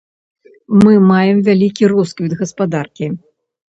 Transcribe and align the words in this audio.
Мы 0.85 0.93
маем 1.11 1.37
вялікі 1.51 1.93
росквіт 1.95 2.31
гаспадаркі. 2.45 3.17